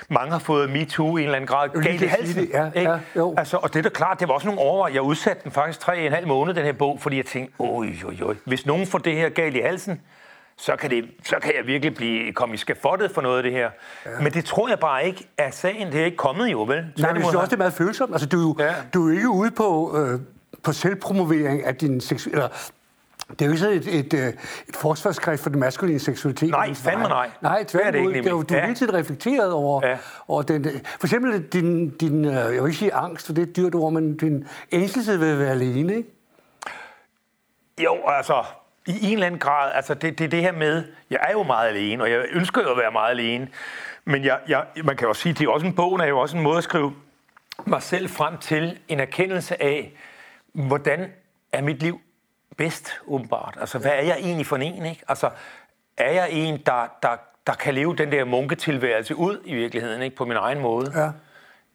[0.09, 2.49] mange har fået MeToo i en eller anden grad galt i halsen.
[2.53, 3.33] Ja, ja, jo.
[3.37, 4.95] Altså, og det er da klart, det var også nogle overvejelser.
[4.95, 7.53] Jeg udsatte den faktisk tre og en halv måned, den her bog, fordi jeg tænkte,
[7.59, 10.01] oj, oj, oj, hvis nogen får det her galt i halsen,
[10.57, 13.51] så kan, det, så kan jeg virkelig blive, komme i skafottet for noget af det
[13.51, 13.69] her.
[14.05, 14.09] Ja.
[14.21, 15.91] Men det tror jeg bare ikke er sagen.
[15.91, 16.69] Det er ikke kommet jo, vel?
[16.69, 18.11] Nej, men jeg synes også, det er meget følsomt.
[18.11, 18.73] Altså, du, ja.
[18.93, 20.19] du er jo ikke ude på, øh,
[20.63, 22.37] på selvpromovering af din seksuelle...
[22.37, 22.71] Eller,
[23.29, 24.27] det er jo ikke sådan et, et, et,
[24.69, 26.49] et forsvarsskrift for den maskuline seksualitet.
[26.49, 27.29] Nej, fandme nej.
[27.41, 28.13] Nej, tværtimod.
[28.13, 28.61] Det, det, du er ja.
[28.61, 29.97] hele tiden reflekteret over, ja.
[30.27, 30.63] over den.
[30.99, 33.93] For eksempel din, din, jeg vil ikke sige angst, for det er et dyrt ord,
[33.93, 36.09] men din ængstelse ved at være alene, ikke?
[37.83, 38.43] Jo, altså,
[38.85, 41.69] i en eller anden grad, altså det, det, det her med, jeg er jo meget
[41.69, 43.47] alene, og jeg ønsker jo at være meget alene,
[44.05, 46.37] men jeg, jeg, man kan jo sige, det er også en bog, er jo også
[46.37, 46.93] en måde at skrive
[47.65, 49.93] mig selv frem til en erkendelse af,
[50.53, 51.11] hvordan
[51.51, 51.99] er mit liv
[52.57, 53.57] bedst, åbenbart.
[53.59, 55.03] Altså, hvad er jeg egentlig for en, ikke?
[55.07, 55.29] Altså,
[55.97, 60.15] er jeg en, der, der, der kan leve den der munketilværelse ud i virkeligheden, ikke?
[60.15, 61.01] På min egen måde?
[61.01, 61.11] Ja.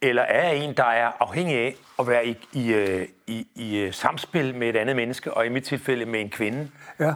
[0.03, 3.79] Eller er jeg en, der er afhængig af at være i, i, øh, i, i
[3.79, 6.71] øh, samspil med et andet menneske, og i mit tilfælde med en kvinde?
[7.01, 7.13] Ja.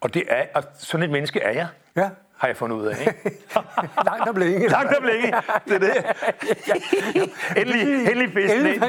[0.00, 1.68] Og, det er, og sådan et menneske er jeg.
[1.96, 3.00] Ja har jeg fundet ud af.
[3.00, 3.38] Ikke?
[4.10, 4.68] Langt om længe.
[4.68, 5.32] Langt om længe,
[5.64, 6.04] det er det.
[7.60, 8.82] endelig, endelig festen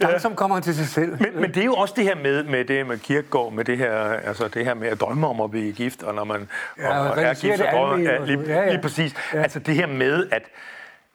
[0.10, 0.18] ja.
[0.18, 1.20] som kommer til sig selv.
[1.20, 3.78] Men, men det er jo også det her med, med det med kirkegård, med det
[3.78, 6.98] her, altså det her med at drømme om at blive gift, og når man ja,
[6.98, 8.70] og, og er gift, og ja, lige, ja, ja.
[8.70, 9.14] lige præcis.
[9.34, 9.42] Ja.
[9.42, 10.42] Altså det her med, at,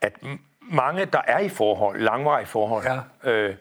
[0.01, 0.13] at
[0.61, 2.85] mange, der er i forhold, langvarige forhold,
[3.23, 3.31] ja.
[3.31, 3.55] øh,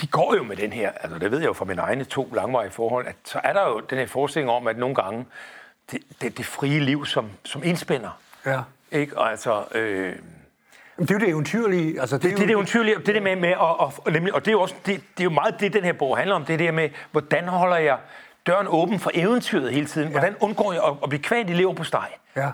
[0.00, 2.32] de går jo med den her, altså det ved jeg jo fra mine egne to
[2.34, 5.26] langvarige forhold, at så er der jo den her forestilling om, at nogle gange,
[5.90, 8.20] det, det, det frie liv, som, som indspænder.
[8.46, 8.60] Ja.
[8.92, 9.18] Ikke?
[9.18, 9.64] Og altså...
[9.74, 10.16] Øh,
[10.98, 12.00] det er jo det eventyrlige.
[12.00, 14.40] Altså, det, det, det er det eventyrlige, det det med, med og, og, nemlig, og
[14.40, 16.44] det er jo også det, det er jo meget det, den her bog handler om,
[16.44, 17.98] det er det med, hvordan holder jeg
[18.46, 20.10] døren åben for eventyret hele tiden?
[20.10, 22.08] Hvordan undgår jeg at, at blive kvænt i lever på steg?
[22.36, 22.50] Ja.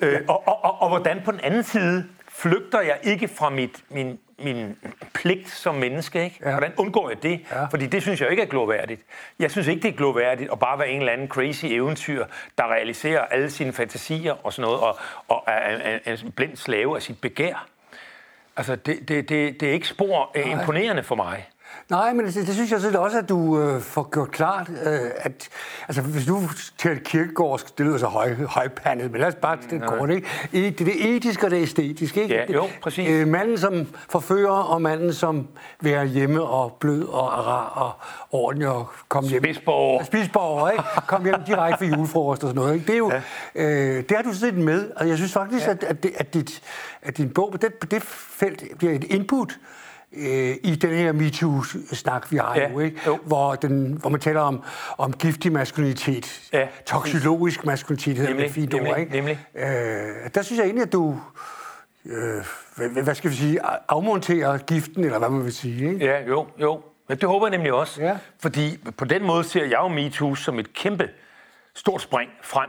[0.00, 2.04] øh, og, og, og, og hvordan på den anden side
[2.38, 4.76] flygter jeg ikke fra mit, min, min
[5.14, 6.24] pligt som menneske.
[6.24, 6.40] Ikke?
[6.44, 6.50] Ja.
[6.50, 7.40] Hvordan undgår jeg det?
[7.50, 7.64] Ja.
[7.64, 9.02] Fordi det synes jeg ikke er gloværdigt.
[9.38, 12.24] Jeg synes ikke, det er gloværdigt at bare være en eller anden crazy eventyr,
[12.58, 14.98] der realiserer alle sine fantasier og sådan noget, og,
[15.28, 17.66] og er, er, er en blind slave af sit begær.
[18.56, 20.60] Altså, det, det, det, det er ikke spor Nej.
[20.60, 21.48] imponerende for mig.
[21.90, 25.00] Nej, men det, det synes jeg så også, at du øh, får gjort klart, øh,
[25.16, 25.48] at
[25.88, 26.42] altså, hvis du
[26.78, 30.26] til kirkegård, det lyder så høj, højpandet, men lad os bare til den kort, ikke?
[30.52, 32.34] Det er det etiske og det æstetiske, ikke?
[32.34, 33.08] Ja, jo, præcis.
[33.08, 35.48] Øh, manden som forfører, og manden som
[35.80, 37.92] vil hjemme og blød og rar og
[38.38, 39.42] ordentlig og komme hjem.
[39.42, 40.04] Spidsborger.
[40.04, 40.84] Spidsborger, ikke?
[41.06, 42.86] Kom hjem direkte fra julefrokost og sådan noget, ikke?
[42.86, 43.12] Det er jo,
[43.54, 43.96] ja.
[43.98, 45.70] øh, det har du set med, og jeg synes faktisk, ja.
[45.70, 46.62] at, at, det, at, dit,
[47.02, 49.58] at din bog på det, på det felt bliver et input
[50.12, 53.00] øh, i den her MeToo-snak, vi har ja, nu, ikke?
[53.24, 54.62] Hvor, den, hvor man taler om,
[54.98, 59.12] om giftig maskulinitet, ja, toksologisk maskulinitet, hedder det fint ord, ikke?
[59.12, 59.38] Nemlig.
[59.54, 59.64] Øh,
[60.34, 61.20] der synes jeg egentlig, at du,
[62.06, 62.44] øh,
[62.76, 66.06] hvad, hvad skal vi sige, afmonterer giften, eller hvad man vil sige, ikke?
[66.06, 66.82] Ja, jo, jo.
[67.08, 68.02] Men det håber jeg nemlig også.
[68.02, 68.18] Ja.
[68.38, 71.08] Fordi på den måde ser jeg jo MeToo som et kæmpe
[71.74, 72.68] stort spring frem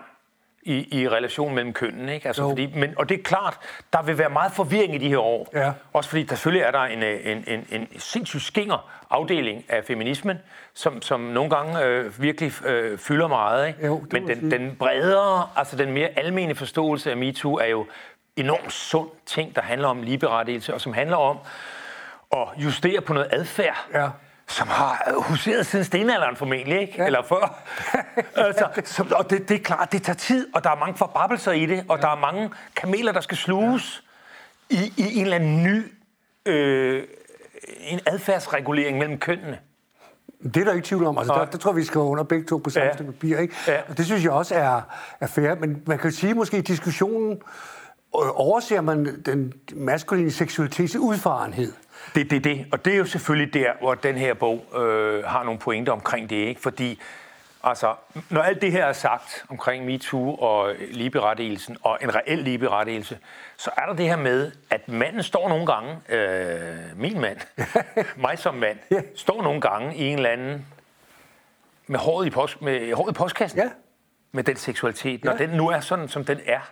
[0.63, 2.10] i, i relation mellem kønnen.
[2.10, 2.28] Ikke?
[2.28, 3.60] Altså, fordi, men, og det er klart,
[3.93, 5.50] der vil være meget forvirring i de her år.
[5.54, 5.72] Ja.
[5.93, 10.38] Også fordi der selvfølgelig er der en, en, en, en sindssygt skinger afdeling af feminismen,
[10.74, 13.67] som, som nogle gange øh, virkelig øh, fylder meget.
[13.67, 13.86] Ikke?
[13.86, 17.86] Jo, men den, den bredere, altså den mere almene forståelse af MeToo er jo
[18.36, 21.38] enormt sund ting, der handler om ligeberettigelse, og som handler om
[22.32, 23.88] at justere på noget adfærd.
[23.93, 24.10] Ja
[24.50, 26.94] som har huseret siden stenalderen formentlig, ikke?
[26.98, 27.06] Ja.
[27.06, 27.64] Eller før.
[28.46, 31.52] altså, så, og det, det er klart, det tager tid, og der er mange forbabelser
[31.52, 32.02] i det, og ja.
[32.02, 34.04] der er mange kameler, der skal sluges
[34.72, 34.76] ja.
[34.76, 35.94] i, i en eller anden ny
[36.46, 37.04] øh,
[37.80, 39.60] en adfærdsregulering mellem kønnene.
[40.44, 41.18] Det er der ikke tvivl om.
[41.18, 43.04] Altså, der, der tror vi skal under begge to på samme ja.
[43.04, 43.38] papir.
[43.38, 43.56] Ikke?
[43.68, 43.82] Ja.
[43.90, 44.82] Og det synes jeg også er,
[45.20, 45.56] er fair.
[45.56, 47.42] Men man kan sige måske, at diskussionen
[48.13, 51.74] overser man den maskuline seksualitets udfarenhed.
[52.15, 52.65] Det er det, det.
[52.72, 56.30] Og det er jo selvfølgelig der, hvor den her bog øh, har nogle pointer omkring
[56.30, 56.36] det.
[56.36, 57.00] ikke, Fordi
[57.63, 57.95] Altså,
[58.30, 63.19] når alt det her er sagt omkring MeToo og ligeberettigelsen, og en reel ligeberettigelse,
[63.58, 67.38] så er der det her med, at manden står nogle gange, øh, min mand,
[68.28, 69.02] mig som mand, ja.
[69.15, 70.65] står nogle gange i en eller anden,
[71.88, 73.69] med håret i, post, med håret i postkassen, ja.
[74.32, 75.38] med den seksualitet, når ja.
[75.38, 76.72] den nu er sådan, som den er.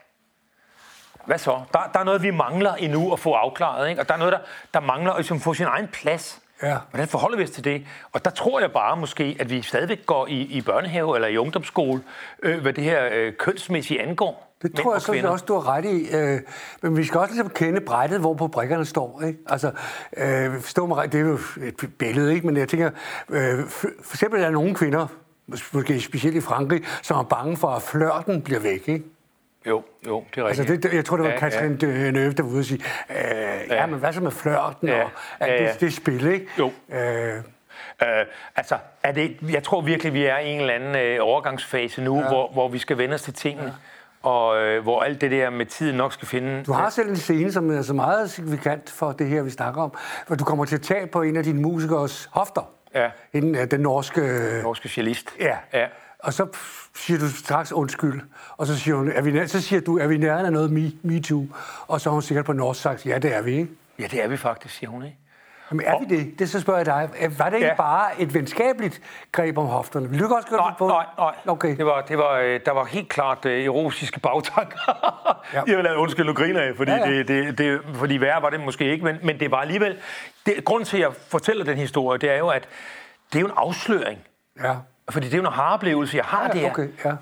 [1.27, 1.61] Hvad så?
[1.73, 4.01] Der, der er noget, vi mangler endnu at få afklaret, ikke?
[4.01, 4.39] og der er noget, der,
[4.73, 6.41] der mangler at ligesom, få sin egen plads.
[6.63, 6.77] Ja.
[6.89, 7.85] Hvordan forholder vi os til det?
[8.11, 11.37] Og der tror jeg bare måske, at vi stadigvæk går i, i børnehave eller i
[11.37, 12.01] ungdomsskole,
[12.43, 14.53] øh, hvad det her øh, kønsmæssige angår.
[14.61, 16.15] Det tror jeg så også, du har ret i.
[16.15, 16.39] Øh,
[16.81, 19.21] men vi skal også ligesom kende brættet, hvor på brikkerne står.
[19.21, 19.39] Ikke?
[19.47, 19.71] Altså,
[20.17, 22.47] øh, forstå mig det er jo et billede, ikke?
[22.47, 22.89] men jeg tænker,
[23.29, 25.07] øh, for, for eksempel er der nogle kvinder,
[25.71, 28.87] måske specielt i Frankrig, som er bange for, at flørten bliver væk.
[28.87, 29.16] Ikke?
[29.67, 30.69] Jo, jo, det er rigtigt.
[30.69, 31.87] Altså, det, jeg tror, det var ja, Katrin ja.
[31.87, 33.17] Deneuve, der var ude og sige, øh,
[33.69, 33.85] ja.
[33.85, 35.03] men hvad så med flørten ja.
[35.03, 35.09] og
[35.41, 35.71] ja, ja.
[35.71, 36.47] Det, det spil, ikke?
[36.59, 36.71] Jo.
[36.89, 37.43] Øh,
[38.03, 38.25] Øh,
[38.55, 42.19] altså, er det, jeg tror virkelig, vi er i en eller anden øh, overgangsfase nu,
[42.19, 42.27] ja.
[42.27, 43.75] hvor, hvor vi skal vende os til tingene,
[44.23, 44.29] ja.
[44.29, 46.63] og øh, hvor alt det der med tiden nok skal finde...
[46.63, 49.81] Du har selv en scene, som er så meget signifikant for det her, vi snakker
[49.81, 49.93] om,
[50.27, 52.69] hvor du kommer til at tage på en af dine musikers hofter.
[52.95, 53.09] Ja.
[53.33, 54.21] En, øh, den norske...
[54.63, 55.35] Norske cellist.
[55.39, 55.57] Ja.
[55.73, 55.85] ja.
[56.19, 56.47] Og så
[56.97, 58.21] siger du straks undskyld,
[58.57, 60.91] og så siger, hun, er vi, så siger du, er vi nærmere af noget me,
[61.03, 61.47] MeToo?
[61.87, 63.71] Og så har hun sikkert på norsk sagt, ja, det er vi, ikke?
[63.99, 65.17] Ja, det er vi faktisk, siger hun, ikke?
[65.71, 66.39] Jamen er vi det?
[66.39, 67.31] Det så spørger jeg dig.
[67.37, 67.75] Var det ikke ja.
[67.75, 70.09] bare et venskabeligt greb om hofterne?
[70.09, 70.87] Vil du også gøre nej, på?
[70.87, 71.35] Nej, nej.
[71.47, 71.77] Okay.
[71.77, 74.77] Det var, det var, øh, der var helt klart uh, erotiske bagtanker.
[75.53, 75.61] ja.
[75.67, 77.17] Jeg vil lade undskyld, du griner af, fordi, ja, ja.
[77.17, 79.97] Det, det, det, fordi værre var det måske ikke, men, men det var alligevel...
[80.45, 82.67] Det, grunden til, at jeg fortæller den historie, det er jo, at
[83.33, 84.19] det er jo en afsløring.
[84.63, 84.75] Ja.
[85.09, 86.69] Fordi det er jo en haroplevelse, jeg har ja, der.
[86.69, 87.13] Okay, ja.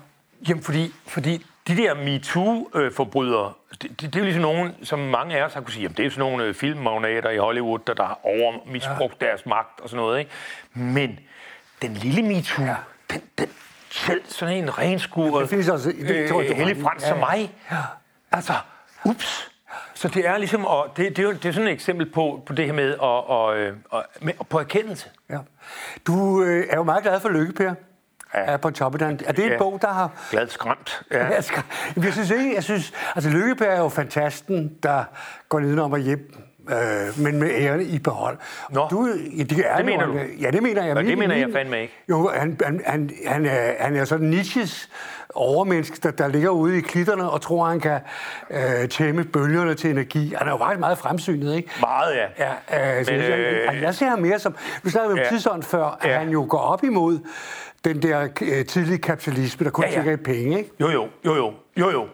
[0.48, 5.38] Jamen, fordi, fordi de der MeToo-forbrydere, det, det, det er jo ligesom nogen, som mange
[5.38, 7.78] af os har kunne sige, jamen, det er jo sådan nogle øh, filmmagnater i Hollywood,
[7.86, 9.26] der, der har overmisbrugt ja.
[9.26, 10.18] deres magt og sådan noget.
[10.18, 10.30] Ikke?
[10.74, 11.18] Men
[11.82, 12.76] den lille MeToo, ja.
[13.10, 13.48] den, den,
[13.90, 17.12] selv sådan en renskuret, det findes også, det, øh, hellig frans ja, ja.
[17.12, 17.76] som mig, ja.
[18.32, 18.52] altså,
[19.04, 19.50] ups,
[19.94, 22.42] så det er ligesom, og det, det, er jo, det er sådan et eksempel på,
[22.46, 23.56] på det her med, og, og,
[23.90, 25.08] og, med, på erkendelse.
[25.30, 25.38] Ja.
[26.06, 27.74] Du øh, er jo meget glad for Lykke, Per.
[28.34, 28.40] Ja.
[28.40, 29.02] Er på toppen.
[29.02, 29.58] Er det en ja.
[29.58, 30.10] bog, der har...
[30.30, 31.02] Glad skræmt.
[31.10, 31.26] Ja.
[31.34, 31.42] ja
[31.96, 32.92] jeg synes ikke, jeg synes...
[33.14, 35.04] Altså, Lykkeberg er jo fantasten, der
[35.48, 38.38] går nedenom og hjem øh, men med æren i behold.
[38.70, 40.18] Nå, du, ja, det, er det mener jo, du?
[40.40, 40.94] Ja, det mener jeg.
[40.94, 41.94] Nå, det mener jeg fandme ikke.
[42.08, 44.90] Jo, han, han, han, han, er, han er sådan Nietzsches
[45.34, 48.00] overmenneske, der, der ligger ude i klitterne og tror, han kan
[48.50, 50.34] øh, tæmme bølgerne til energi.
[50.38, 51.70] Han er jo faktisk meget fremsynet, ikke?
[51.80, 52.52] Meget, ja.
[52.70, 53.38] ja øh, Men, jeg,
[53.74, 54.56] øh, jeg ser ham mere som...
[54.82, 55.28] Vi snakkede om ja.
[55.28, 56.18] tidsånd før, at ja.
[56.18, 57.18] han jo går op imod
[57.84, 59.96] den der øh, tidlige kapitalisme, der kun ja, ja.
[59.96, 60.70] tænker i penge, ikke?
[60.80, 62.06] Jo, jo, jo, jo, jo, jo.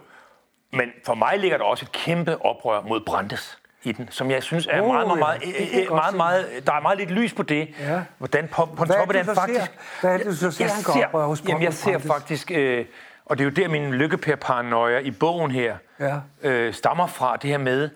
[0.73, 4.43] Men for mig ligger der også et kæmpe oprør mod Brandes i den, som jeg
[4.43, 7.33] synes er oh, meget, meget, meget, ja, meget, meget, meget, der er meget lidt lys
[7.33, 7.69] på det.
[7.81, 8.03] Ja.
[8.19, 9.61] Hvordan på, på Hvad toppen af den faktisk...
[9.61, 9.67] Ser?
[10.01, 12.85] Hvad er det, du så ser, jeg, han ser, hos jamen, jeg ser faktisk, øh,
[13.27, 16.21] og det er jo der, min lykkepærparanoia i bogen her ja.
[16.43, 17.91] øh, stammer fra, det her med,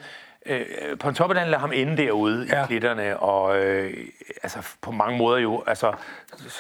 [0.46, 0.66] øh,
[0.99, 2.62] på toppen af lader ham ende derude ja.
[2.62, 3.94] i klitterne, og øh,
[4.42, 5.92] altså på mange måder jo, altså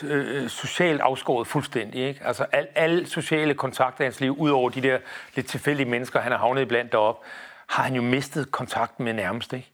[0.02, 2.20] øh, socialt afskåret fuldstændig, ikke?
[2.24, 4.98] Altså al, alle sociale kontakter i hans liv, udover de der
[5.34, 7.24] lidt tilfældige mennesker, han har havnet blandt derop,
[7.66, 9.72] har han jo mistet kontakten med nærmest, ikke?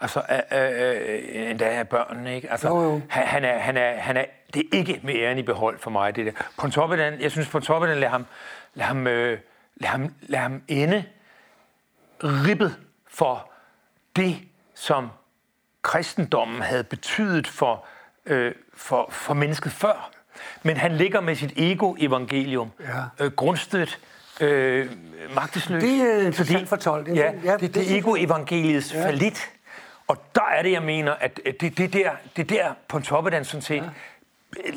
[0.00, 2.50] Altså, øh, øh, endda af børnene, ikke?
[2.50, 3.00] Altså, jo, jo.
[3.08, 4.24] Han, han, er, han, er, han er,
[4.54, 6.32] det er ikke med æren i behold for mig, det der.
[6.58, 8.26] På toppen jeg synes, på toppen lad ham,
[8.74, 9.38] lad ham, øh,
[9.76, 11.04] lad ham, lad ham ende
[12.22, 12.76] ribbet
[13.08, 13.50] for
[14.16, 14.36] det,
[14.74, 15.08] som
[15.82, 17.84] kristendommen havde betydet for,
[18.26, 20.10] øh, for, for mennesket før.
[20.62, 23.24] Men han ligger med sit ego-evangelium ja.
[23.24, 24.00] øh, grundstødt
[24.40, 24.90] øh,
[25.34, 25.82] magtesløs.
[25.82, 27.18] Det er en interessant fortolkning.
[27.18, 29.06] Ja, ja, det, det er ego-evangeliets ja.
[29.06, 29.50] falit.
[30.06, 33.62] Og der er det, jeg mener, at det, det, der, det der på toppen sådan
[33.62, 33.82] set, ja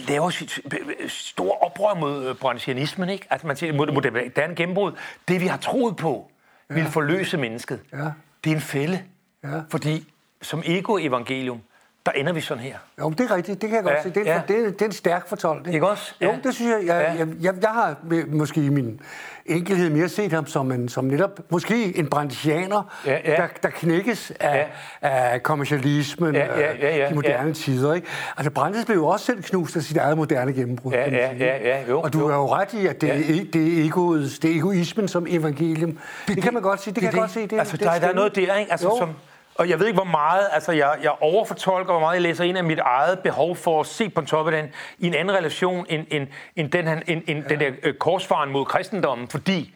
[0.07, 0.59] laver sit
[1.07, 3.27] store oprør mod øh, branchianismen, ikke?
[3.29, 4.91] Altså man siger, mod, mod det er en gennembrud.
[5.27, 6.31] Det, vi har troet på,
[6.69, 6.75] ja.
[6.75, 7.79] vil forløse mennesket.
[7.93, 7.97] Ja.
[8.43, 9.03] Det er en fælde.
[9.43, 9.61] Ja.
[9.69, 11.61] Fordi som ego-evangelium,
[12.05, 12.75] der ender vi sådan her.
[12.99, 13.61] Jo, det er rigtigt.
[13.61, 14.09] Det kan jeg godt Ja, se.
[14.09, 14.33] Det er, ja.
[14.33, 14.41] ja.
[14.47, 15.73] det, er, det er en stærk fortolkning.
[15.75, 16.15] Ikke også?
[16.21, 16.37] Jo, Ja.
[16.43, 16.79] det synes jeg.
[16.87, 17.13] Jeg, Ja.
[17.13, 17.17] ja.
[17.19, 17.95] jeg, jeg, jeg har
[18.27, 18.99] måske i min
[19.45, 23.35] enkelhed mere set ham som, en, som netop måske en brandisianer, Ja, ja.
[23.35, 24.67] Der, der knækkes af,
[25.01, 27.93] af kommercialismen, Ja, ja, ja, ja, de moderne tider.
[27.93, 28.07] Ikke?
[28.37, 30.93] Altså, Brandes blev jo også selv knust af sit eget moderne gennembrud.
[30.93, 32.27] Ja, ja, ja, ja, jo, Og du jo.
[32.27, 33.13] er jo ret i, at det, Ja.
[33.15, 33.21] ja.
[33.39, 35.97] er, det, er egoet, det er egoismen som evangelium.
[36.27, 36.93] Det, det kan man godt sige.
[36.93, 37.47] Det, kan jeg godt se.
[37.47, 38.71] Det, altså, det der, der er noget der, ikke?
[38.71, 38.97] Altså, Jo.
[38.97, 39.09] som,
[39.55, 42.57] og jeg ved ikke, hvor meget, altså jeg, jeg overfortolker, hvor meget jeg læser ind
[42.57, 46.71] af mit eget behov for at se Pontoppidan i en anden relation, end, end, end
[46.71, 47.49] den, han, end, end ja.
[47.49, 49.73] den der øh, korsfaren mod kristendommen, fordi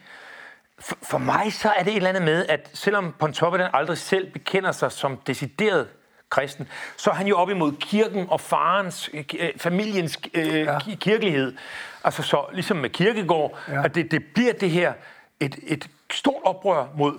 [0.78, 4.32] for, for mig så er det et eller andet med, at selvom Pontoppidan aldrig selv
[4.32, 5.88] bekender sig som decideret
[6.30, 10.78] kristen, så er han jo op imod kirken og farens, øh, øh, familiens øh, ja.
[11.00, 11.56] kirkelighed.
[12.04, 13.84] Altså så, ligesom med kirkegård, ja.
[13.84, 14.92] At det, det bliver det her,
[15.40, 17.18] et, et stort oprør mod,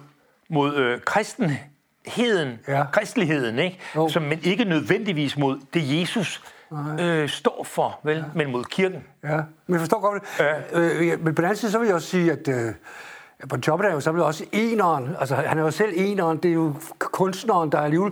[0.49, 1.68] mod øh, kristenheden,
[2.17, 2.47] ja.
[2.67, 2.83] Ja.
[2.91, 3.79] kristeligheden, ikke?
[3.95, 4.09] Jo.
[4.09, 6.41] Som, men ikke nødvendigvis mod det, Jesus
[6.99, 8.17] øh, står for, vel?
[8.17, 8.23] Ja.
[8.35, 9.03] men mod kirken.
[9.23, 9.35] Ja,
[9.67, 10.43] men jeg forstår godt det.
[10.73, 10.79] Ja.
[11.13, 12.73] Øh, men på den anden side, så vil jeg også sige, at øh,
[13.49, 15.15] på jobbet er jo så også eneren.
[15.19, 16.37] Altså, han er jo selv eneren.
[16.37, 18.11] Det er jo kunstneren, der alligevel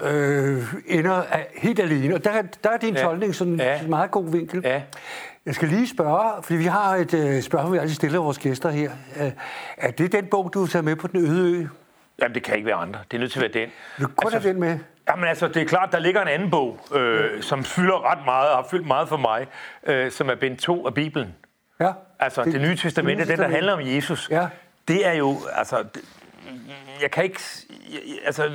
[0.00, 2.14] øh, ender af- helt alene.
[2.14, 3.02] Og der, der er din Ja.
[3.02, 3.82] tolkning sådan ja.
[3.82, 4.60] en meget god vinkel.
[4.64, 4.82] Ja.
[5.46, 8.70] Jeg skal lige spørge, fordi vi har et øh, spørgsmål, vi altid stiller vores gæster
[8.70, 8.90] her.
[9.20, 9.32] Øh,
[9.76, 11.66] er det den bog, du har taget med på den øde ø?
[12.22, 13.00] Jamen, det kan ikke være andre.
[13.10, 13.72] Det er nødt til at være den.
[14.00, 14.78] Du kun Altså, den med.
[15.08, 18.50] Jamen altså, det er klart, der ligger en anden bog, øh, som fylder ret meget,
[18.50, 19.46] og har fyldt meget for mig,
[19.86, 21.34] øh, som er bind 2 af Bibelen.
[21.80, 21.92] Ja.
[22.20, 23.54] Altså, det, det Nye Testamente, den, der Testamente.
[23.54, 24.46] handler om Jesus, Ja.
[24.88, 26.02] det er jo, altså, det,
[27.02, 27.40] jeg kan ikke,
[28.24, 28.50] altså,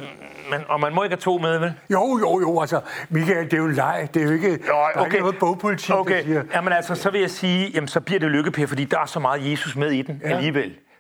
[0.49, 1.73] man, og man må ikke have to med, vel?
[1.89, 4.09] Jo, jo, jo, altså, Michael, det er jo en leg.
[4.13, 6.23] Det er jo ikke, der er ikke noget bogpolitik, der okay.
[6.23, 6.43] siger...
[6.53, 9.19] Jamen altså, så vil jeg sige, jamen, så bliver det lykkepær, fordi der er så
[9.19, 10.39] meget Jesus med i den ja.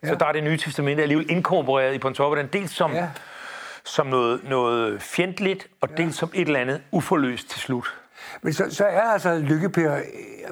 [0.03, 0.07] Ja.
[0.07, 0.17] Så Ja.
[0.19, 2.97] der er det nye testamente alligevel inkorporeret i Pontoppidan, dels som, ja.
[2.97, 3.09] Ja.
[3.85, 7.95] som noget, noget fjendtligt, og dels som et eller andet uforløst til slut.
[8.41, 10.01] Men så, så er altså Lykkepær, øh,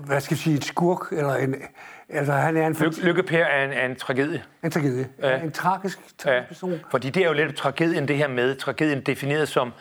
[0.05, 1.55] hvad skal jeg sige, en skurk, eller en...
[2.09, 4.43] Altså, han er en, Lykke, lykkepær er en, er en tragedie.
[4.63, 5.07] en tragedie.
[5.21, 5.29] Ja.
[5.29, 5.37] Ja.
[5.43, 6.79] En tragisk, tragisk person.
[6.91, 8.55] fordi det er jo lidt tragedien, det her med.
[8.55, 9.73] Tragedien defineret som,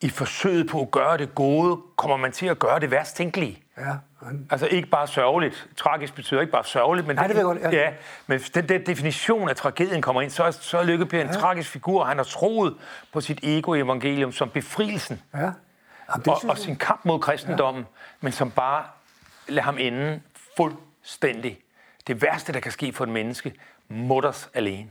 [0.00, 3.62] i forsøget på at gøre det gode, kommer man til at gøre det værst tænkelige.
[3.78, 3.84] Ja.
[4.50, 5.68] Altså ikke bare sørgeligt.
[5.76, 7.70] Tragisk betyder ikke bare sørgeligt, men Nej, det jeg godt, ja.
[7.70, 7.92] ja.
[8.26, 11.26] men den der definition af tragedien kommer ind, så er, så er Lykke Per en
[11.26, 11.32] ja.
[11.32, 12.04] tragisk figur.
[12.04, 12.76] Han har troet
[13.12, 15.38] på sit ego-evangelium som befrielsen ja.
[15.38, 15.54] Jamen,
[16.24, 17.88] det og, og sin kamp mod kristendommen, ja.
[18.20, 18.84] men som bare
[19.48, 20.20] lader ham ende
[20.56, 21.58] fuldstændig.
[22.06, 23.54] Det værste, der kan ske for et menneske,
[23.88, 24.90] mutters alene.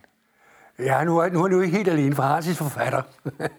[0.86, 3.02] Ja, nu er, nu er han jo ikke helt alene, for han har sit forfatter.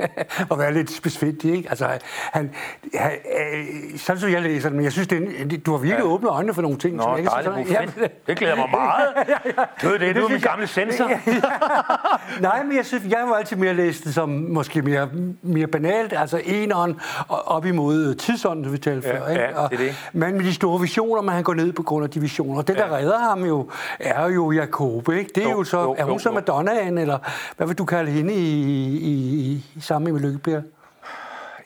[0.51, 1.69] og være lidt besvindig, ikke?
[1.71, 1.87] Altså,
[2.33, 2.51] han,
[2.95, 5.79] han, øh, sådan som jeg læser den, men jeg synes, det er en, du har
[5.79, 6.11] virkelig ja.
[6.11, 6.97] åbne øjne for nogle ting.
[6.97, 8.27] Nå, som jeg ikke dejligt, hvor sådan- fedt.
[8.27, 9.09] Det glæder mig meget.
[9.83, 11.11] Du ved det, du er min gamle sensor.
[12.41, 15.09] Nej, men jeg synes, jeg var altid mere læst det som måske mere,
[15.43, 19.29] mere banalt, altså eneren op imod tidsånden, vi talte Ja, før.
[19.29, 19.43] Ikke?
[19.43, 19.95] ja, Og, det er det.
[20.13, 22.59] Men med de store visioner, men han går ned på grund af de visioner.
[22.59, 22.97] Og det, der Ja.
[22.97, 25.31] redder ham jo, er jo Jakobe, ikke?
[25.35, 26.31] Det er jo, Jo, så, jo, er hun jo, så.
[26.31, 27.12] Madonnaen, eller
[27.57, 28.62] hvad vil du kalde hende i,
[28.96, 30.61] i, i, i sammen med Lykkebær?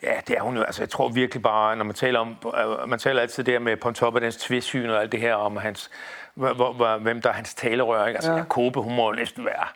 [0.03, 0.63] Ja, det er hun jo.
[0.63, 2.35] Altså, jeg tror virkelig bare, når man taler om...
[2.57, 5.89] øh, Man taler altid der med Pontoppidans tvæsyn og alt det her om hans...
[6.33, 8.17] Hvor, hvor, hvem der er hans talerør, ikke?
[8.17, 8.37] Altså, ja.
[8.37, 8.41] Ja.
[8.43, 9.67] Jakobe, hun må jo næsten være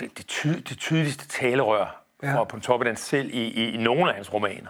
[0.00, 2.34] det, det, ty, det tydeligste talerør ja.
[2.34, 4.68] For Pontoppidan selv i, i, i nogle af hans romaner.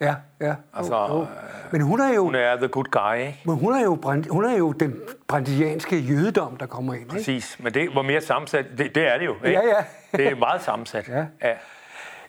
[0.00, 0.54] Ja, ja.
[0.74, 1.26] Altså, jo, jo.
[1.72, 3.40] Men hun er jo, Hun er the good guy, ikke?
[3.44, 7.02] men hun er jo, brand, hun er jo den brandianske jødedom, der kommer ind.
[7.02, 7.12] Ikke?
[7.12, 7.56] Præcis.
[7.60, 8.66] Men det var mere sammensat.
[8.78, 9.48] Det, det er det jo, ikke?
[9.50, 9.84] Ja, ja.
[10.18, 11.08] det er meget sammensat.
[11.08, 11.24] Ja.
[11.42, 11.52] ja.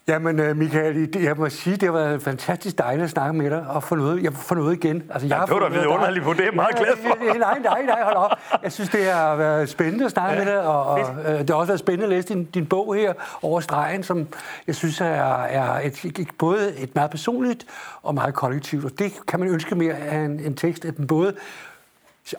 [0.09, 3.67] Jamen, øh, Michael, jeg må sige, det har været fantastisk dejligt at snakke med dig
[3.67, 5.03] og få noget, jeg får noget igen.
[5.09, 6.39] Altså, jeg Ja, det var da vidunderligt på det.
[6.39, 7.37] Jeg er meget glad for.
[7.39, 8.31] Nej, nej, nej, hold op.
[8.63, 11.49] Jeg synes, det har været spændende at snakke ja, med dig, og, og øh, det
[11.49, 14.27] har også været spændende at læse din, din bog her over stregen, som
[14.67, 17.65] jeg synes er, er et, et, både et meget personligt
[18.03, 18.85] og meget kollektivt.
[18.85, 21.35] Og det kan man ønske mere af en, en tekst, at den både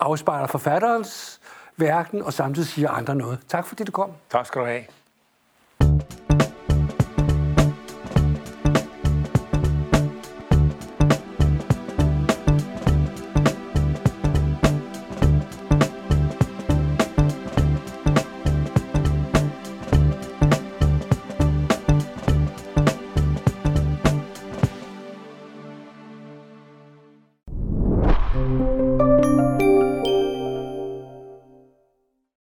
[0.00, 1.40] afspejler forfatterens
[1.76, 3.38] værken og samtidig siger andre noget.
[3.48, 4.10] Tak fordi du kom.
[4.30, 4.82] Tak skal du have.